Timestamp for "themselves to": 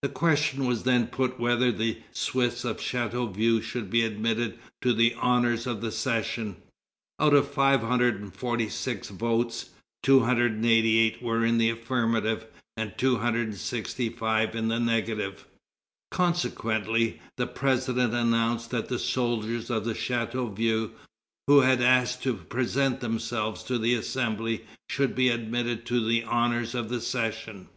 23.00-23.76